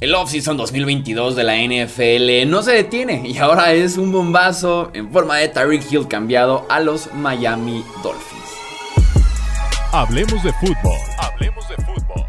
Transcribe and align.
El 0.00 0.14
offseason 0.14 0.56
2022 0.56 1.34
de 1.34 1.42
la 1.42 1.56
NFL 1.56 2.48
no 2.48 2.62
se 2.62 2.70
detiene 2.70 3.22
y 3.26 3.36
ahora 3.38 3.72
es 3.72 3.98
un 3.98 4.12
bombazo 4.12 4.92
en 4.94 5.10
forma 5.10 5.38
de 5.38 5.48
Tyreek 5.48 5.90
Hill 5.90 6.06
cambiado 6.06 6.64
a 6.70 6.78
los 6.78 7.12
Miami 7.14 7.84
Dolphins. 8.00 8.38
Hablemos 9.90 10.40
de 10.44 10.52
fútbol. 10.52 11.00
Hablemos 11.18 11.68
de 11.68 11.74
fútbol. 11.82 12.24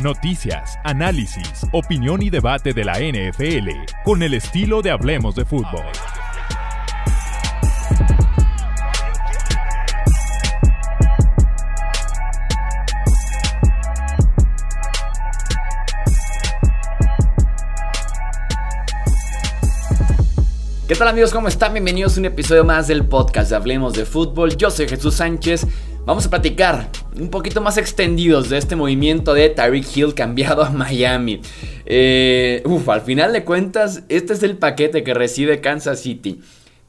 Noticias, 0.00 0.78
análisis, 0.82 1.66
opinión 1.72 2.22
y 2.22 2.30
debate 2.30 2.72
de 2.72 2.84
la 2.84 2.94
NFL 2.94 3.68
con 4.02 4.22
el 4.22 4.32
estilo 4.32 4.80
de 4.80 4.90
Hablemos 4.90 5.34
de 5.34 5.44
fútbol. 5.44 5.84
¿Qué 20.90 20.96
tal 20.96 21.06
amigos? 21.06 21.30
¿Cómo 21.30 21.46
están? 21.46 21.72
Bienvenidos 21.72 22.16
a 22.16 22.18
un 22.18 22.26
episodio 22.26 22.64
más 22.64 22.88
del 22.88 23.06
podcast 23.06 23.50
de 23.50 23.54
Hablemos 23.54 23.92
de 23.92 24.04
Fútbol. 24.04 24.56
Yo 24.56 24.72
soy 24.72 24.88
Jesús 24.88 25.14
Sánchez. 25.14 25.64
Vamos 26.04 26.26
a 26.26 26.30
platicar 26.30 26.90
un 27.16 27.30
poquito 27.30 27.60
más 27.60 27.76
extendidos 27.76 28.48
de 28.48 28.58
este 28.58 28.74
movimiento 28.74 29.32
de 29.32 29.50
Tyreek 29.50 29.96
Hill 29.96 30.14
cambiado 30.14 30.64
a 30.64 30.70
Miami. 30.70 31.42
Eh, 31.86 32.64
uf, 32.64 32.88
al 32.88 33.02
final 33.02 33.32
de 33.32 33.44
cuentas, 33.44 34.02
este 34.08 34.32
es 34.32 34.42
el 34.42 34.58
paquete 34.58 35.04
que 35.04 35.14
recibe 35.14 35.60
Kansas 35.60 36.00
City. 36.00 36.40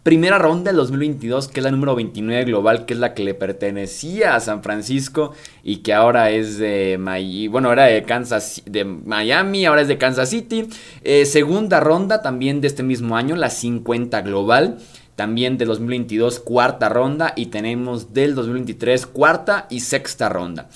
Primera 0.03 0.39
ronda 0.39 0.71
del 0.71 0.77
2022, 0.77 1.47
que 1.47 1.59
es 1.59 1.63
la 1.63 1.69
número 1.69 1.93
29 1.93 2.45
global, 2.45 2.85
que 2.87 2.95
es 2.95 2.99
la 2.99 3.13
que 3.13 3.23
le 3.23 3.35
pertenecía 3.35 4.33
a 4.33 4.39
San 4.39 4.63
Francisco 4.63 5.33
y 5.63 5.77
que 5.77 5.93
ahora 5.93 6.31
es 6.31 6.57
de 6.57 6.97
Miami, 6.99 7.47
bueno, 7.47 7.71
era 7.71 7.83
de 7.83 8.01
Kansas, 8.01 8.63
de 8.65 8.83
Miami, 8.83 9.63
ahora 9.65 9.81
es 9.81 9.87
de 9.87 9.99
Kansas 9.99 10.31
City. 10.31 10.67
Eh, 11.03 11.27
segunda 11.27 11.79
ronda 11.81 12.23
también 12.23 12.61
de 12.61 12.67
este 12.67 12.81
mismo 12.81 13.15
año, 13.15 13.35
la 13.35 13.51
50 13.51 14.21
global. 14.21 14.80
También 15.16 15.59
de 15.59 15.66
2022, 15.66 16.39
cuarta 16.39 16.89
ronda. 16.89 17.33
Y 17.36 17.47
tenemos 17.47 18.11
del 18.11 18.33
2023, 18.33 19.05
cuarta 19.05 19.67
y 19.69 19.81
sexta 19.81 20.30
ronda. 20.30 20.67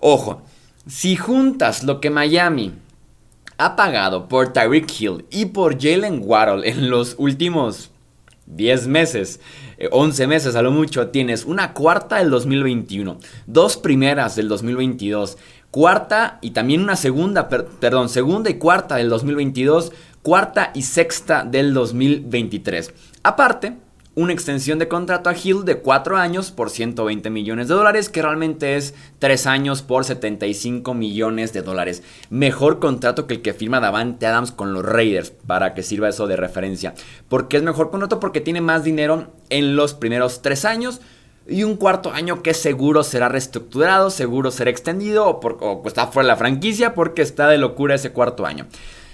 Ojo, 0.00 0.42
si 0.88 1.14
juntas 1.14 1.84
lo 1.84 2.00
que 2.00 2.10
Miami 2.10 2.72
ha 3.56 3.76
pagado 3.76 4.26
por 4.26 4.52
Tyreek 4.52 5.00
Hill 5.00 5.26
y 5.30 5.46
por 5.46 5.80
Jalen 5.80 6.22
Waddle 6.24 6.68
en 6.68 6.90
los 6.90 7.14
últimos 7.18 7.92
10 8.46 8.86
meses, 8.88 9.40
11 9.90 10.22
eh, 10.22 10.26
meses 10.26 10.56
a 10.56 10.62
lo 10.62 10.70
mucho, 10.70 11.08
tienes 11.08 11.44
una 11.44 11.72
cuarta 11.72 12.16
del 12.16 12.30
2021, 12.30 13.18
dos 13.46 13.76
primeras 13.76 14.36
del 14.36 14.48
2022, 14.48 15.38
cuarta 15.70 16.38
y 16.40 16.50
también 16.50 16.82
una 16.82 16.96
segunda, 16.96 17.48
perdón, 17.48 18.08
segunda 18.08 18.50
y 18.50 18.54
cuarta 18.54 18.96
del 18.96 19.08
2022, 19.08 19.92
cuarta 20.22 20.70
y 20.74 20.82
sexta 20.82 21.44
del 21.44 21.74
2023. 21.74 22.92
Aparte, 23.22 23.76
una 24.16 24.32
extensión 24.32 24.78
de 24.78 24.88
contrato 24.88 25.28
a 25.28 25.34
Hill 25.34 25.64
de 25.64 25.78
4 25.78 26.16
años 26.16 26.50
por 26.50 26.70
120 26.70 27.30
millones 27.30 27.68
de 27.68 27.74
dólares, 27.74 28.08
que 28.08 28.22
realmente 28.22 28.76
es 28.76 28.94
3 29.18 29.46
años 29.46 29.82
por 29.82 30.04
75 30.04 30.94
millones 30.94 31.52
de 31.52 31.62
dólares. 31.62 32.02
Mejor 32.30 32.78
contrato 32.78 33.26
que 33.26 33.34
el 33.34 33.42
que 33.42 33.54
firma 33.54 33.80
Davante 33.80 34.26
Adams 34.26 34.52
con 34.52 34.72
los 34.72 34.84
Raiders, 34.84 35.30
para 35.30 35.74
que 35.74 35.82
sirva 35.82 36.08
eso 36.08 36.26
de 36.26 36.36
referencia. 36.36 36.94
¿Por 37.28 37.48
qué 37.48 37.56
es 37.56 37.62
mejor 37.62 37.90
contrato? 37.90 38.20
Porque 38.20 38.40
tiene 38.40 38.60
más 38.60 38.84
dinero 38.84 39.32
en 39.50 39.74
los 39.74 39.94
primeros 39.94 40.42
3 40.42 40.64
años. 40.64 41.00
Y 41.46 41.62
un 41.62 41.76
cuarto 41.76 42.10
año 42.10 42.42
que 42.42 42.54
seguro 42.54 43.02
será 43.02 43.28
reestructurado, 43.28 44.08
seguro 44.08 44.50
será 44.50 44.70
extendido 44.70 45.26
o, 45.26 45.40
por, 45.40 45.58
o 45.60 45.82
está 45.84 46.06
fuera 46.06 46.26
de 46.26 46.32
la 46.32 46.36
franquicia 46.36 46.94
porque 46.94 47.20
está 47.20 47.48
de 47.48 47.58
locura 47.58 47.96
ese 47.96 48.12
cuarto 48.12 48.46
año. 48.46 48.66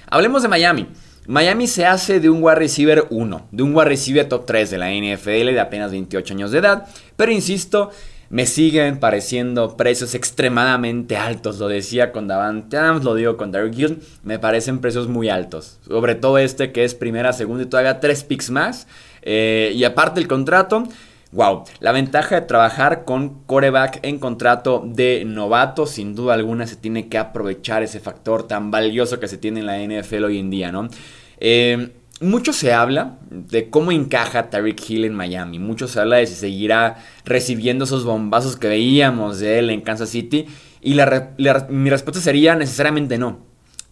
Hablemos 0.09 0.43
de 0.43 0.49
Miami. 0.49 0.89
Miami 1.27 1.67
se 1.67 1.87
hace 1.87 2.21
de 2.21 2.31
un 2.31 2.43
wide 2.43 2.57
receiver 2.57 3.07
1, 3.11 3.49
de 3.51 3.63
un 3.63 3.75
wide 3.75 3.89
receiver 3.89 4.29
top 4.29 4.47
3 4.47 4.71
de 4.71 4.79
la 4.79 4.91
NFL 4.91 5.53
de 5.53 5.61
apenas 5.61 5.91
28 5.91 6.35
años 6.35 6.51
de 6.51 6.59
edad, 6.59 6.89
pero 7.17 7.31
insisto, 7.31 7.91
me 8.31 8.47
siguen 8.47 9.01
pareciendo 9.01 9.77
precios 9.77 10.15
extremadamente 10.15 11.17
altos. 11.17 11.59
Lo 11.59 11.67
decía 11.67 12.13
con 12.13 12.29
Davante 12.29 12.77
Adams, 12.77 13.03
lo 13.03 13.17
digo 13.17 13.37
con 13.37 13.51
Derrick 13.51 13.77
Hill. 13.77 14.03
Me 14.23 14.39
parecen 14.39 14.79
precios 14.79 15.09
muy 15.09 15.29
altos. 15.29 15.81
Sobre 15.85 16.15
todo 16.15 16.39
este 16.39 16.71
que 16.71 16.85
es 16.85 16.95
primera, 16.95 17.33
segunda 17.33 17.65
y 17.65 17.67
todavía 17.67 17.99
tres 17.99 18.23
picks 18.23 18.51
más. 18.51 18.87
Eh, 19.23 19.73
y 19.75 19.83
aparte 19.83 20.21
el 20.21 20.29
contrato, 20.29 20.85
Wow, 21.33 21.63
la 21.79 21.93
ventaja 21.93 22.41
de 22.41 22.47
trabajar 22.47 23.05
con 23.05 23.45
coreback 23.45 24.01
en 24.03 24.19
contrato 24.19 24.83
de 24.85 25.25
novato, 25.25 25.87
sin 25.87 26.17
duda 26.17 26.35
alguna 26.35 26.67
se 26.67 26.75
tiene 26.75 27.09
que 27.09 27.19
aprovechar 27.19 27.85
ese 27.85 28.01
factor 28.01 28.49
tan 28.49 28.73
valioso 28.73 29.21
que 29.21 29.29
se 29.29 29.39
tiene 29.39 29.61
en 29.61 29.67
la 29.67 29.79
NFL 29.79 30.25
hoy 30.25 30.39
en 30.39 30.51
día, 30.51 30.73
¿no? 30.73 30.89
Eh, 31.39 31.93
mucho 32.21 32.53
se 32.53 32.73
habla 32.73 33.17
de 33.31 33.71
cómo 33.71 33.93
encaja 33.93 34.51
Tyreek 34.51 34.91
Hill 34.91 35.05
en 35.07 35.15
Miami. 35.15 35.59
Mucho 35.59 35.89
se 35.89 36.01
habla 36.01 36.17
de 36.17 36.27
si 36.27 36.35
seguirá 36.35 36.99
recibiendo 37.25 37.85
esos 37.85 38.05
bombazos 38.05 38.57
que 38.57 38.69
veíamos 38.69 39.39
de 39.39 39.59
él 39.59 39.71
en 39.71 39.81
Kansas 39.81 40.11
City. 40.11 40.47
Y 40.83 40.99
mi 41.71 41.91
respuesta 41.91 42.21
sería 42.21 42.55
necesariamente 42.57 43.17
no. 43.17 43.39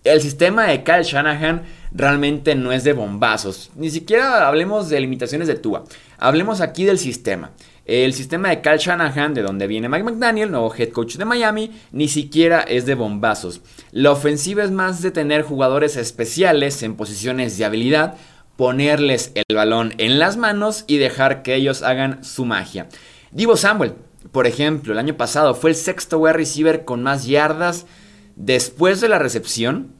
El 0.05 0.21
sistema 0.21 0.67
de 0.67 0.85
Kyle 0.85 1.03
Shanahan 1.03 1.63
realmente 1.93 2.55
no 2.55 2.71
es 2.71 2.85
de 2.85 2.93
bombazos. 2.93 3.71
Ni 3.77 3.91
siquiera 3.91 4.47
hablemos 4.47 4.91
de 4.91 5.01
limitaciones 5.01 5.49
de 5.49 5.55
Tua. 5.55 5.85
Hablemos 6.19 6.61
aquí 6.61 6.85
del 6.85 6.99
sistema. 6.99 7.53
El 7.85 8.13
sistema 8.13 8.51
de 8.51 8.61
Kyle 8.61 8.79
Shanahan, 8.79 9.35
de 9.35 9.43
donde 9.43 9.69
viene 9.69 9.89
Mike 9.89 10.03
McDaniel, 10.03 10.51
nuevo 10.51 10.75
head 10.75 10.91
coach 10.91 11.17
de 11.17 11.25
Miami, 11.25 11.71
ni 11.93 12.09
siquiera 12.09 12.61
es 12.61 12.87
de 12.87 12.95
bombazos. 12.95 13.63
La 13.93 14.11
ofensiva 14.11 14.65
es 14.65 14.73
más 14.73 15.01
de 15.01 15.13
tener 15.13 15.43
jugadores 15.43 15.97
especiales 15.97 16.83
en 16.83 16.97
posiciones 16.97 17.57
de 17.57 17.65
habilidad, 17.65 18.17
ponerles 18.57 19.31
el 19.35 19.57
balón 19.57 19.95
en 19.99 20.19
las 20.19 20.37
manos 20.37 20.85
y 20.89 20.99
dejar 20.99 21.43
que 21.43 21.55
ellos 21.55 21.83
hagan 21.83 22.25
su 22.25 22.45
magia. 22.45 22.89
Divo 23.31 23.57
Samuel, 23.57 23.95
por 24.33 24.49
ejemplo, 24.49 24.93
el 24.93 24.99
año 24.99 25.17
pasado 25.17 25.55
fue 25.55 25.71
el 25.71 25.77
sexto 25.77 26.19
wide 26.19 26.33
receiver 26.33 26.85
con 26.85 27.03
más 27.05 27.27
yardas 27.27 27.87
después 28.35 29.01
de 29.01 29.09
la 29.09 29.21
recepción 29.21 29.93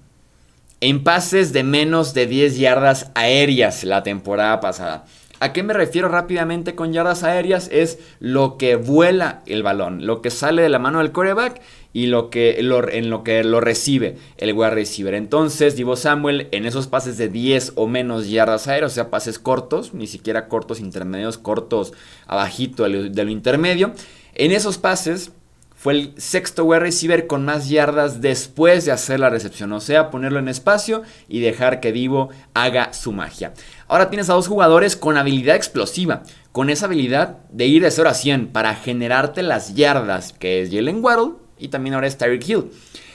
en 0.81 1.03
pases 1.03 1.53
de 1.53 1.65
menos 1.65 2.15
de 2.15 2.27
10 2.27 2.59
yardas 2.59 3.11
aéreas 3.15 3.85
la 3.85 4.03
temporada 4.03 4.61
pasada. 4.61 5.07
¿A 5.41 5.53
qué 5.53 5.63
me 5.63 5.73
refiero 5.73 6.09
rápidamente 6.09 6.75
con 6.75 6.93
yardas 6.93 7.23
aéreas? 7.23 7.69
Es 7.73 7.99
lo 8.19 8.59
que 8.59 8.77
vuela 8.77 9.43
el 9.47 9.63
balón, 9.63 10.07
lo 10.07 10.21
que 10.21 10.31
sale 10.31 10.63
de 10.63 10.69
la 10.69 10.79
mano 10.79 10.99
del 10.99 11.13
coreback 11.13 11.61
y 11.93 12.07
lo 12.07 12.29
que, 12.29 12.59
en 12.59 13.11
lo 13.11 13.25
que 13.25 13.45
lo 13.45 13.61
recibe 13.61 14.17
el 14.37 14.53
wide 14.53 14.71
receiver. 14.71 15.15
Entonces, 15.15 15.77
Divo 15.77 15.97
Samuel 15.97 16.49
en 16.51 16.67
esos 16.67 16.87
pases 16.89 17.19
de 17.19 17.29
10 17.29 17.73
o 17.77 17.87
menos 17.87 18.29
yardas 18.29 18.67
aéreas, 18.69 18.93
o 18.93 18.95
sea, 18.95 19.11
pases 19.11 19.39
cortos, 19.39 19.95
ni 19.95 20.07
siquiera 20.07 20.49
cortos 20.49 20.81
intermedios, 20.81 21.39
cortos 21.39 21.93
abajito 22.27 22.83
de 22.85 23.25
lo 23.25 23.31
intermedio, 23.31 23.93
en 24.35 24.53
esos 24.53 24.79
pases 24.79 25.33
fue 25.79 25.93
el 25.93 26.15
sexto 26.17 26.65
wide 26.65 26.81
receiver 26.81 27.29
con 27.29 27.45
más 27.45 27.69
yardas 27.69 28.21
después 28.21 28.85
de 28.85 28.91
hacer 28.91 29.21
la 29.21 29.31
recepción. 29.31 29.73
O 29.73 29.81
sea, 29.81 30.11
ponerlo 30.11 30.41
en 30.41 30.49
espacio 30.49 31.03
y 31.29 31.39
dejar 31.39 31.79
que 31.79 31.93
Divo 31.93 32.31
haga 32.53 32.93
su 32.93 33.13
magia. 33.13 33.55
Ahora 33.87 34.11
tienes 34.11 34.29
a 34.29 34.35
dos 34.35 34.49
jugadores 34.49 34.97
con 34.97 35.17
habilidad 35.17 35.55
explosiva. 35.55 36.25
Con 36.51 36.69
esa 36.69 36.87
habilidad 36.87 37.39
de 37.53 37.67
ir 37.67 37.85
de 37.85 37.93
0 37.93 38.09
a 38.09 38.15
100 38.15 38.49
para 38.49 38.75
generarte 38.75 39.45
las 39.45 39.77
yardas, 39.77 40.33
que 40.33 40.63
es 40.63 40.71
Jalen 40.73 40.99
Waddle 41.03 41.35
y 41.59 41.69
también 41.69 41.95
ahora 41.95 42.09
es 42.09 42.19
Tyreek 42.19 42.49
Hill. 42.49 42.73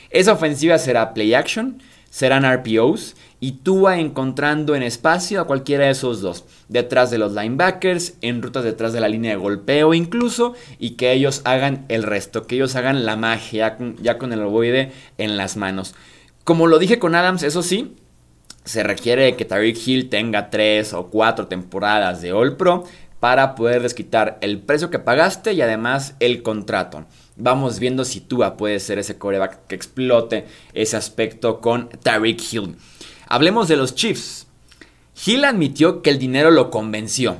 Esa 0.10 0.32
ofensiva 0.32 0.78
será 0.78 1.14
play 1.14 1.34
action, 1.34 1.84
serán 2.14 2.46
RPOs 2.46 3.16
y 3.40 3.54
tú 3.64 3.82
vas 3.82 3.98
encontrando 3.98 4.76
en 4.76 4.84
espacio 4.84 5.42
a 5.42 5.48
cualquiera 5.48 5.86
de 5.86 5.92
esos 5.92 6.22
dos, 6.22 6.46
detrás 6.68 7.10
de 7.10 7.18
los 7.18 7.34
linebackers, 7.34 8.14
en 8.22 8.44
rutas 8.44 8.64
detrás 8.64 8.94
de 8.94 9.00
la 9.00 9.10
línea 9.10 9.32
de 9.32 9.38
golpeo 9.38 9.96
incluso, 9.96 10.54
y 10.78 10.92
que 10.92 11.12
ellos 11.12 11.42
hagan 11.44 11.86
el 11.90 12.04
resto, 12.04 12.46
que 12.46 12.54
ellos 12.54 12.76
hagan 12.76 13.04
la 13.04 13.16
magia 13.16 13.80
ya 14.00 14.20
con, 14.20 14.32
el 14.32 14.42
ovoide 14.44 14.92
en 15.18 15.38
las 15.38 15.58
manos. 15.58 15.96
Como 16.44 16.68
lo 16.68 16.78
dije 16.78 17.00
con 17.00 17.16
Adams, 17.16 17.42
eso 17.42 17.64
sí, 17.64 17.96
se 18.64 18.84
requiere 18.84 19.36
que 19.36 19.46
Tyreek 19.46 19.88
Hill 19.88 20.10
tenga 20.10 20.52
3 20.52 20.94
o 20.94 21.08
4 21.08 21.48
temporadas 21.48 22.22
de 22.22 22.32
All 22.32 22.58
Pro 22.58 22.84
para 23.20 23.56
poder 23.56 23.82
desquitar 23.82 24.38
el 24.42 24.60
precio 24.60 24.92
que 24.92 25.00
pagaste 25.00 25.54
y 25.54 25.64
además 25.64 26.16
el 26.20 26.44
contrato. 26.44 27.08
Vamos 27.36 27.80
viendo 27.80 28.06
si 28.06 28.22
Tua 28.22 28.58
puede 28.58 28.80
ser 28.80 29.00
ese 29.00 29.18
coreback 29.18 29.66
que 29.68 29.76
explote 29.76 30.46
ese 30.74 30.98
aspecto 30.98 31.62
con 31.62 31.90
Tyreek 31.90 32.42
Hill. 32.52 32.76
Hablemos 33.28 33.68
de 33.68 33.78
los 33.78 33.96
Chiefs. 33.96 34.46
Hill 35.26 35.46
admitió 35.46 36.02
que 36.02 36.12
el 36.12 36.20
dinero 36.20 36.52
lo 36.52 36.70
convenció. 36.70 37.38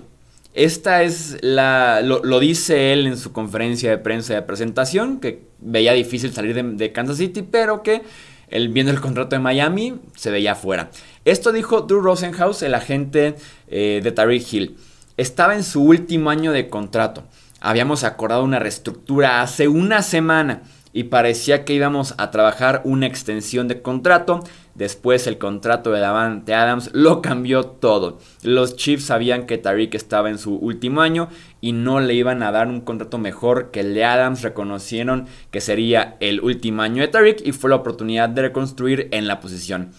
Esta 0.54 1.04
es 1.04 1.38
la. 1.42 2.02
Lo, 2.02 2.40
dice 2.40 2.94
él 2.94 3.08
en 3.08 3.18
su 3.18 3.32
conferencia 3.32 3.90
de 3.90 3.98
prensa 3.98 4.34
de 4.36 4.42
presentación, 4.44 5.20
que 5.20 5.44
veía 5.60 5.94
difícil 5.94 6.32
salir 6.32 6.56
de, 6.56 6.92
Kansas 6.92 7.18
City, 7.18 7.42
pero 7.42 7.82
que 7.82 8.04
él, 8.50 8.70
viendo 8.70 8.92
el 8.92 9.02
contrato 9.02 9.36
de 9.36 9.40
Miami, 9.40 9.96
se 10.16 10.30
veía 10.30 10.54
fuera. 10.54 10.92
Esto 11.26 11.52
dijo 11.52 11.82
Drew 11.82 12.02
Rosenhaus, 12.02 12.62
el 12.62 12.76
agente 12.76 13.36
eh, 13.68 14.02
de 14.04 14.12
Tyreek 14.12 14.54
Hill. 14.54 14.78
Estaba 15.18 15.56
en 15.56 15.64
su 15.64 15.84
último 15.84 16.30
año 16.30 16.52
de 16.52 16.70
contrato. 16.70 17.24
Habíamos 17.64 18.04
acordado 18.04 18.44
una 18.44 18.60
reestructura 18.60 19.42
hace 19.42 19.68
una 19.68 20.04
semana 20.04 20.62
y 20.94 21.06
parecía 21.06 21.66
que 21.66 21.74
íbamos 21.74 22.14
a 22.20 22.30
trabajar 22.30 22.82
una 22.84 23.08
extensión 23.08 23.68
de 23.68 23.82
contrato 23.82 24.44
Después 24.76 25.28
el 25.28 25.38
contrato 25.38 25.92
de 25.92 26.00
Davante 26.00 26.56
Adams 26.56 26.90
lo 26.94 27.22
cambió 27.22 27.64
todo. 27.64 28.18
Los 28.42 28.76
Chiefs 28.76 29.06
sabían 29.06 29.46
que 29.46 29.60
Tariq 29.60 29.94
estaba 29.94 30.32
en 30.32 30.40
su 30.40 30.56
último 30.56 31.02
año 31.02 31.30
y 31.62 31.74
no 31.74 32.00
le 32.00 32.16
iban 32.16 32.42
a 32.42 32.52
dar 32.52 32.68
un 32.68 32.82
contrato 32.82 33.20
mejor 33.20 33.70
que 33.70 33.82
el 33.82 33.94
de 33.94 34.04
Adams. 34.04 34.42
Reconocieron 34.42 35.28
que 35.52 35.62
sería 35.62 36.18
el 36.22 36.42
último 36.42 36.82
año 36.82 37.04
de 37.04 37.08
Tariq 37.08 37.46
y 37.46 37.52
fue 37.52 37.70
la 37.70 37.76
oportunidad 37.76 38.30
de 38.30 38.42
reconstruir 38.42 39.10
en 39.12 39.28
la 39.28 39.40
posición. 39.40 39.92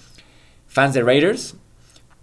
Fans 0.66 0.94
de 0.94 1.02
Raiders 1.02 1.56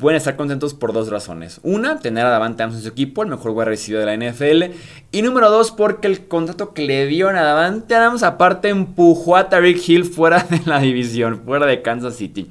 pueden 0.01 0.17
estar 0.17 0.35
contentos 0.35 0.73
por 0.73 0.91
dos 0.91 1.09
razones. 1.09 1.61
Una, 1.63 1.99
tener 1.99 2.25
a 2.25 2.29
Davante 2.29 2.63
Adams 2.63 2.77
en 2.77 2.81
su 2.81 2.89
equipo, 2.89 3.21
el 3.21 3.29
mejor 3.29 3.51
wide 3.51 3.65
receiver 3.65 4.03
de 4.03 4.17
la 4.17 4.31
NFL. 4.31 4.75
Y 5.11 5.21
número 5.21 5.49
dos, 5.51 5.71
porque 5.71 6.07
el 6.07 6.27
contrato 6.27 6.73
que 6.73 6.81
le 6.81 7.05
dio 7.05 7.29
a 7.29 7.33
Davante 7.33 7.95
Adams 7.95 8.23
aparte 8.23 8.69
empujó 8.69 9.37
a 9.37 9.47
Tariq 9.47 9.87
Hill 9.87 10.05
fuera 10.05 10.43
de 10.49 10.59
la 10.65 10.79
división, 10.79 11.43
fuera 11.45 11.67
de 11.67 11.81
Kansas 11.81 12.15
City. 12.15 12.49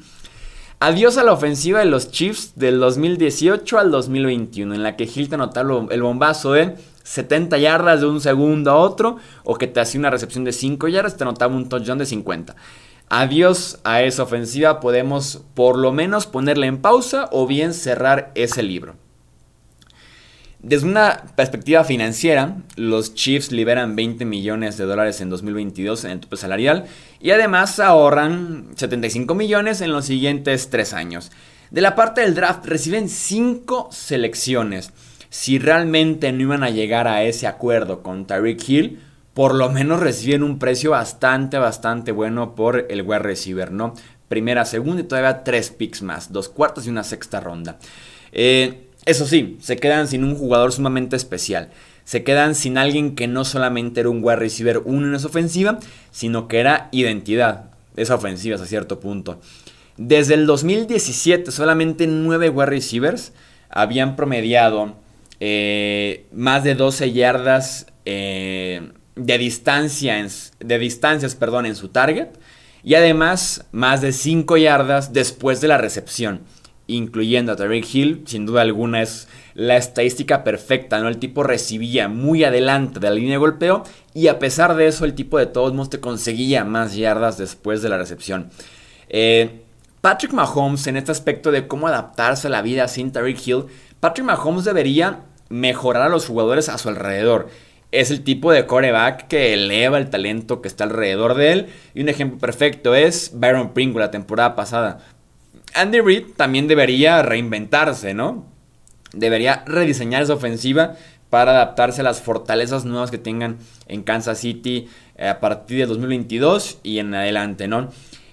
Adiós 0.79 1.19
a 1.19 1.25
la 1.25 1.32
ofensiva 1.32 1.81
de 1.81 1.85
los 1.85 2.11
Chiefs 2.11 2.52
del 2.55 2.79
2018 2.79 3.79
al 3.79 3.91
2021, 3.91 4.75
en 4.75 4.82
la 4.82 4.97
que 4.97 5.05
Hill 5.05 5.29
te 5.29 5.35
anotaba 5.35 5.87
el 5.91 6.02
bombazo 6.02 6.52
de 6.52 6.76
70 7.02 7.58
yardas 7.58 8.00
de 8.00 8.06
un 8.06 8.20
segundo 8.20 8.70
a 8.70 8.76
otro, 8.76 9.19
o 9.44 9.56
que 9.56 9.67
te 9.67 9.81
hacía 9.81 9.99
una 9.99 10.11
recepción 10.11 10.44
de 10.44 10.52
5 10.52 10.88
yardas, 10.88 11.17
te 11.17 11.25
anotaba 11.25 11.55
un 11.55 11.69
touchdown 11.69 11.99
de 11.99 12.06
50 12.06 12.55
adiós 13.11 13.81
a 13.85 14.03
esa 14.03 14.23
ofensiva, 14.23 14.81
podemos 14.81 15.43
por 15.55 15.77
lo 15.77 15.93
menos 15.93 16.27
ponerla 16.27 16.67
en 16.67 16.79
pausa 16.79 17.29
o 17.33 17.47
bien 17.47 17.75
cerrar 17.75 18.33
ese 18.35 18.62
libro. 18.62 18.95
Desde 20.62 20.87
una 20.87 21.25
perspectiva 21.37 21.85
financiera, 21.85 22.59
los 22.77 23.15
Chiefs 23.15 23.51
liberan 23.51 23.97
20 23.97 24.27
millones 24.27 24.77
de 24.77 24.85
dólares 24.85 25.21
en 25.23 25.31
2022 25.31 26.05
en 26.05 26.11
el 26.11 26.21
tope 26.21 26.37
salarial 26.37 26.85
y 27.19 27.31
además 27.31 27.81
ahorran 27.81 28.69
75 28.77 29.35
millones 29.35 29.81
en 29.81 29.91
los 29.91 30.05
siguientes 30.05 30.69
3 30.69 30.93
años. 30.93 31.33
De 31.71 31.81
la 31.81 31.95
parte 31.95 32.21
del 32.21 32.35
draft 32.35 32.67
reciben 32.67 33.09
5 33.09 33.89
selecciones. 33.91 34.93
Si 35.31 35.59
realmente 35.59 36.31
no 36.33 36.43
iban 36.43 36.62
a 36.62 36.71
llegar 36.71 37.09
a 37.09 37.23
ese 37.23 37.47
acuerdo 37.47 38.03
con 38.03 38.27
Tyreek 38.27 38.69
Hill, 38.69 39.01
por 39.35 39.55
lo 39.55 39.71
menos 39.71 40.00
reciben 40.00 40.43
un 40.43 40.59
precio 40.59 40.91
bastante, 40.91 41.59
bastante 41.59 42.12
bueno 42.12 42.55
por 42.55 42.87
el 42.91 43.03
wide 43.03 43.21
receiver, 43.21 43.71
¿no? 43.71 43.94
Primera, 44.29 44.65
segunda 44.65 45.03
y 45.03 45.05
todavía 45.05 45.44
tres 45.44 45.71
picks 45.71 46.03
más, 46.03 46.32
dos 46.32 46.49
cuartos 46.49 46.87
y 46.87 46.91
una 46.91 47.05
sexta 47.05 47.41
ronda. 47.41 47.79
Eh, 48.32 48.87
eso 49.06 49.27
sí, 49.27 49.59
se 49.61 49.77
quedan 49.77 50.09
sin 50.09 50.25
un 50.25 50.37
jugador 50.37 50.73
sumamente 50.73 51.17
especial. 51.17 51.71
Se 52.05 52.23
quedan 52.25 52.55
sin 52.55 52.77
alguien 52.77 53.15
que 53.15 53.29
no 53.29 53.44
solamente 53.44 54.00
era 54.00 54.11
un 54.11 54.23
wide 54.23 54.37
receiver 54.37 54.82
uno 54.85 55.06
en 55.06 55.15
esa 55.15 55.29
ofensiva, 55.29 55.79
sino 56.11 56.49
que 56.49 56.59
era 56.59 56.88
identidad 56.93 57.71
esa 57.97 58.17
ofensiva 58.17 58.56
hasta 58.56 58.67
cierto 58.67 59.00
punto. 59.00 59.41
Desde 59.97 60.35
el 60.35 60.47
2017, 60.47 61.50
solamente 61.50 62.06
nueve 62.06 62.49
wide 62.49 62.67
receivers 62.67 63.33
habían 63.69 64.17
promediado 64.17 64.97
eh, 65.41 66.26
más 66.33 66.65
de 66.65 66.75
12 66.75 67.12
yardas 67.12 67.87
eh, 68.05 68.93
de, 69.27 69.39
de 70.61 70.79
distancias 70.79 71.35
perdón, 71.35 71.67
en 71.67 71.77
su 71.77 71.89
target 71.89 72.29
y 72.83 72.95
además 72.95 73.67
más 73.73 74.01
de 74.01 74.13
5 74.13 74.57
yardas 74.57 75.13
después 75.13 75.61
de 75.61 75.69
la 75.69 75.79
recepción, 75.79 76.41
incluyendo 76.87 77.53
a 77.53 77.57
Tariq 77.57 77.95
Hill, 77.95 78.23
sin 78.27 78.47
duda 78.47 78.63
alguna 78.63 79.03
es 79.03 79.29
la 79.55 79.77
estadística 79.77 80.45
perfecta, 80.45 81.01
¿no? 81.01 81.09
El 81.09 81.19
tipo 81.19 81.43
recibía 81.43 82.09
muy 82.09 82.45
adelante 82.45 83.01
de 83.01 83.09
la 83.09 83.15
línea 83.15 83.33
de 83.33 83.39
golpeo 83.39 83.85
y 84.15 84.29
a 84.29 84.39
pesar 84.39 84.75
de 84.77 84.87
eso 84.87 85.05
el 85.05 85.15
tipo 85.15 85.39
de 85.39 85.47
todos 85.47 85.75
modos 85.75 85.91
te 85.91 86.01
conseguía 86.01 86.65
más 86.65 86.95
yardas 86.95 87.37
después 87.37 87.83
de 87.83 87.89
la 87.89 87.99
recepción. 87.99 88.51
Eh, 89.09 89.63
Patrick 90.01 90.33
Mahomes 90.33 90.87
en 90.87 90.97
este 90.97 91.13
aspecto 91.13 91.51
de 91.51 91.67
cómo 91.67 91.89
adaptarse 91.89 92.47
a 92.47 92.51
la 92.51 92.63
vida 92.63 92.89
sin 92.89 93.13
Tariq 93.13 93.47
Hill, 93.47 93.67
Patrick 94.01 94.25
Mahomes 94.27 94.65
debería 94.65 95.21
mejorar 95.51 96.05
a 96.05 96.09
los 96.09 96.27
jugadores 96.27 96.69
a 96.69 96.79
su 96.79 96.89
alrededor 96.89 97.49
es 97.93 98.11
el 98.11 98.23
tipo 98.23 98.53
de 98.53 98.67
coreback 98.67 99.27
que 99.27 99.53
eleva 99.53 99.99
el 99.99 100.11
talento 100.11 100.63
que 100.63 100.69
está 100.69 100.85
alrededor 100.85 101.35
de 101.35 101.53
él. 101.53 101.67
Y 101.95 102.03
un 102.03 102.09
ejemplo 102.09 102.39
perfecto 102.39 102.95
es 102.95 103.33
Byron 103.35 103.73
Pringle 103.73 104.01
la 104.01 104.11
temporada 104.11 104.55
pasada. 104.55 105.01
Andy 105.75 106.01
Reid 106.01 106.27
también 106.37 106.69
debería 106.69 107.23
reinventarse, 107.23 108.15
¿no? 108.15 108.47
Debería 109.13 109.65
rediseñar 109.67 110.23
esa 110.23 110.35
ofensiva 110.35 110.95
para 111.31 111.53
adaptarse 111.53 112.01
a 112.01 112.05
las 112.05 112.21
fortalezas 112.21 112.85
nuevas 112.85 113.11
que 113.11 113.19
tengan 113.19 113.59
en 113.87 114.03
Kansas 114.03 114.39
City 114.39 114.89
eh, 115.17 115.29
a 115.29 115.41
partir 115.41 115.79
de 115.79 115.87
2022 115.87 116.79
y 116.83 116.99
en 116.99 117.15
adelante, 117.15 117.69
¿no? 117.69 117.91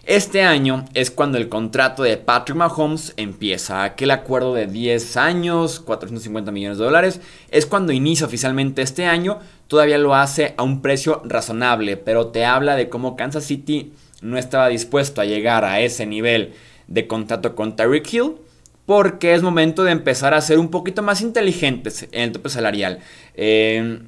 Este 0.07 0.41
año 0.41 0.85
es 0.93 1.11
cuando 1.11 1.37
el 1.37 1.49
contrato 1.49 2.01
de 2.01 2.15
Patrick 2.15 2.55
Mahomes 2.55 3.13
empieza. 3.17 3.83
Aquel 3.83 4.11
acuerdo 4.11 4.53
de 4.53 4.65
10 4.65 5.17
años, 5.17 5.81
450 5.81 6.49
millones 6.49 6.77
de 6.77 6.85
dólares, 6.85 7.19
es 7.51 7.65
cuando 7.65 7.91
inicia 7.91 8.25
oficialmente 8.25 8.81
este 8.81 9.05
año. 9.05 9.39
Todavía 9.67 9.97
lo 9.97 10.15
hace 10.15 10.53
a 10.55 10.63
un 10.63 10.81
precio 10.81 11.21
razonable, 11.25 11.97
pero 11.97 12.27
te 12.27 12.45
habla 12.45 12.77
de 12.77 12.87
cómo 12.87 13.17
Kansas 13.17 13.43
City 13.43 13.91
no 14.21 14.37
estaba 14.37 14.69
dispuesto 14.69 15.19
a 15.19 15.25
llegar 15.25 15.65
a 15.65 15.81
ese 15.81 16.05
nivel 16.05 16.53
de 16.87 17.05
contrato 17.05 17.53
con 17.53 17.75
Tyreek 17.75 18.13
Hill. 18.13 18.35
Porque 18.85 19.33
es 19.33 19.41
momento 19.41 19.83
de 19.83 19.91
empezar 19.91 20.33
a 20.33 20.39
ser 20.39 20.57
un 20.57 20.71
poquito 20.71 21.03
más 21.03 21.19
inteligentes 21.19 22.07
en 22.13 22.21
el 22.21 22.31
tope 22.31 22.47
salarial. 22.47 22.99
Eh, 23.35 23.99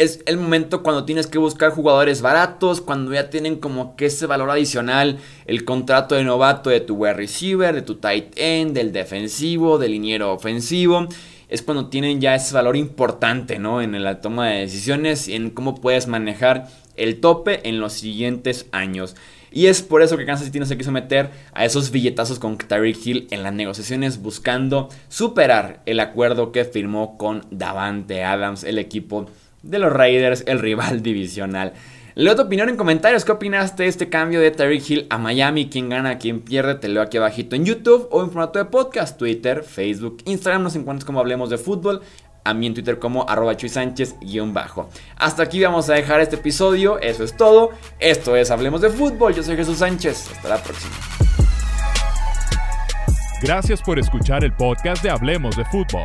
es 0.00 0.22
el 0.24 0.38
momento 0.38 0.82
cuando 0.82 1.04
tienes 1.04 1.26
que 1.26 1.36
buscar 1.36 1.72
jugadores 1.72 2.22
baratos, 2.22 2.80
cuando 2.80 3.12
ya 3.12 3.28
tienen 3.28 3.56
como 3.56 3.96
que 3.96 4.06
ese 4.06 4.24
valor 4.24 4.48
adicional, 4.48 5.18
el 5.44 5.66
contrato 5.66 6.14
de 6.14 6.24
novato 6.24 6.70
de 6.70 6.80
tu 6.80 6.94
wide 6.94 7.12
receiver, 7.12 7.74
de 7.74 7.82
tu 7.82 7.96
tight 7.96 8.32
end, 8.36 8.72
del 8.72 8.92
defensivo, 8.92 9.76
del 9.76 9.92
liniero 9.92 10.32
ofensivo. 10.32 11.06
Es 11.50 11.60
cuando 11.60 11.90
tienen 11.90 12.18
ya 12.18 12.34
ese 12.34 12.54
valor 12.54 12.78
importante, 12.78 13.58
¿no? 13.58 13.82
En 13.82 14.02
la 14.02 14.22
toma 14.22 14.48
de 14.48 14.60
decisiones 14.60 15.28
y 15.28 15.34
en 15.34 15.50
cómo 15.50 15.74
puedes 15.74 16.06
manejar 16.06 16.68
el 16.96 17.20
tope 17.20 17.68
en 17.68 17.78
los 17.78 17.92
siguientes 17.92 18.68
años. 18.72 19.16
Y 19.52 19.66
es 19.66 19.82
por 19.82 20.00
eso 20.00 20.16
que 20.16 20.24
Kansas 20.24 20.46
City 20.46 20.60
no 20.60 20.66
se 20.66 20.78
quiso 20.78 20.92
meter 20.92 21.28
a 21.52 21.66
esos 21.66 21.90
billetazos 21.90 22.38
con 22.38 22.56
Tyreek 22.56 23.04
Hill 23.04 23.28
en 23.32 23.42
las 23.42 23.52
negociaciones 23.52 24.22
buscando 24.22 24.88
superar 25.10 25.82
el 25.84 26.00
acuerdo 26.00 26.52
que 26.52 26.64
firmó 26.64 27.18
con 27.18 27.44
Davante 27.50 28.24
Adams, 28.24 28.64
el 28.64 28.78
equipo 28.78 29.26
de 29.62 29.78
los 29.78 29.92
Raiders, 29.92 30.44
el 30.46 30.58
rival 30.58 31.02
divisional. 31.02 31.72
Leo 32.14 32.34
tu 32.36 32.42
opinión 32.42 32.68
en 32.68 32.76
comentarios. 32.76 33.24
¿Qué 33.24 33.32
opinaste 33.32 33.84
de 33.84 33.88
este 33.88 34.08
cambio 34.08 34.40
de 34.40 34.50
Terry 34.50 34.82
Hill 34.86 35.06
a 35.10 35.18
Miami? 35.18 35.68
¿Quién 35.70 35.88
gana? 35.88 36.18
¿Quién 36.18 36.40
pierde? 36.40 36.74
Te 36.74 36.88
leo 36.88 37.02
aquí 37.02 37.16
abajito 37.16 37.56
en 37.56 37.64
YouTube 37.64 38.08
o 38.10 38.22
en 38.22 38.30
formato 38.30 38.58
de 38.58 38.64
podcast, 38.66 39.16
Twitter, 39.16 39.62
Facebook, 39.62 40.18
Instagram. 40.26 40.62
Nos 40.62 40.76
encuentras 40.76 41.04
como 41.04 41.20
Hablemos 41.20 41.50
de 41.50 41.58
Fútbol. 41.58 42.02
A 42.42 42.52
mí 42.54 42.66
en 42.66 42.74
Twitter 42.74 42.98
como 42.98 43.28
arroba 43.28 43.56
Chuy 43.56 43.68
Sánchez 43.68 44.16
bajo. 44.46 44.88
Hasta 45.16 45.42
aquí 45.44 45.62
vamos 45.62 45.88
a 45.88 45.94
dejar 45.94 46.20
este 46.20 46.36
episodio. 46.36 46.98
Eso 46.98 47.22
es 47.22 47.36
todo. 47.36 47.70
Esto 47.98 48.34
es 48.34 48.50
Hablemos 48.50 48.80
de 48.80 48.90
Fútbol. 48.90 49.34
Yo 49.34 49.42
soy 49.42 49.56
Jesús 49.56 49.78
Sánchez. 49.78 50.30
Hasta 50.32 50.48
la 50.48 50.62
próxima. 50.62 50.94
Gracias 53.42 53.80
por 53.82 53.98
escuchar 53.98 54.44
el 54.44 54.52
podcast 54.52 55.02
de 55.02 55.10
Hablemos 55.10 55.56
de 55.56 55.64
Fútbol. 55.66 56.04